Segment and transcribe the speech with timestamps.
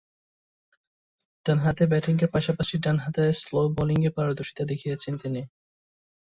[1.45, 5.41] ডানহাতে ব্যাটিংয়ের পাশাপাশি ডানহাতে স্লো বোলিংয়ে পারদর্শীতা দেখিয়েছেন তিনি।